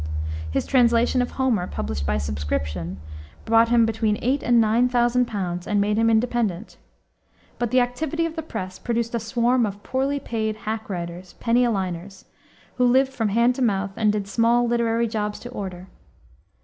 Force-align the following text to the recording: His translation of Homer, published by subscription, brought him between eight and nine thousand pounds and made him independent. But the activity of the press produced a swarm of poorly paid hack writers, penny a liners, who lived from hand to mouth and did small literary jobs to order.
His 0.49 0.65
translation 0.65 1.21
of 1.21 1.29
Homer, 1.29 1.67
published 1.67 2.07
by 2.07 2.17
subscription, 2.17 2.99
brought 3.45 3.69
him 3.69 3.85
between 3.85 4.17
eight 4.23 4.41
and 4.41 4.59
nine 4.59 4.89
thousand 4.89 5.27
pounds 5.27 5.67
and 5.67 5.79
made 5.79 5.95
him 5.97 6.09
independent. 6.09 6.77
But 7.59 7.69
the 7.69 7.81
activity 7.81 8.25
of 8.25 8.35
the 8.35 8.41
press 8.41 8.79
produced 8.79 9.13
a 9.13 9.19
swarm 9.19 9.63
of 9.63 9.83
poorly 9.83 10.19
paid 10.19 10.55
hack 10.55 10.89
writers, 10.89 11.33
penny 11.33 11.63
a 11.65 11.69
liners, 11.69 12.25
who 12.77 12.85
lived 12.87 13.13
from 13.13 13.29
hand 13.29 13.53
to 13.53 13.61
mouth 13.61 13.91
and 13.95 14.11
did 14.11 14.27
small 14.27 14.65
literary 14.67 15.07
jobs 15.07 15.37
to 15.41 15.49
order. 15.49 15.85